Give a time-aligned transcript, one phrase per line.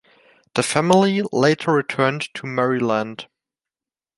[0.55, 3.27] The family later returned to Maryland.